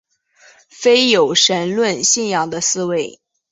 [0.67, 3.19] 非有神论信仰的思维。